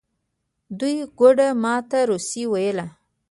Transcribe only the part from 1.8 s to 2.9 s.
ته روسي ویله.